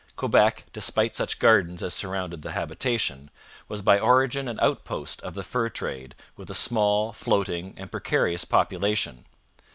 [0.15, 3.29] Quebec, despite such gardens as surrounded the habitation,
[3.67, 8.43] was by origin an outpost of the fur trade, with a small, floating, and precarious
[8.43, 9.25] population.